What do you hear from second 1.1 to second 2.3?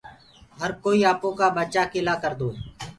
اپوڪآ بچآ ڪي لآ